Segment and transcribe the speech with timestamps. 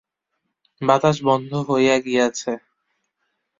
[0.81, 2.51] বাতাস বন্ধ হইয়া গিয়াছে।